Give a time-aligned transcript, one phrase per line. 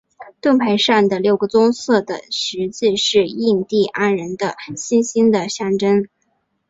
[0.41, 6.07] 盾牌上的六个棕色的十字是印第安人的星星的象征。